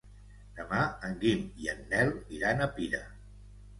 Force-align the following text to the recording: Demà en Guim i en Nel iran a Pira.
Demà 0.59 0.79
en 1.09 1.13
Guim 1.25 1.45
i 1.65 1.69
en 1.75 1.85
Nel 1.93 2.11
iran 2.39 2.67
a 2.69 2.73
Pira. 2.79 3.03